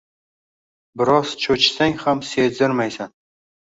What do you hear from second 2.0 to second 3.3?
ham sezdirmaysan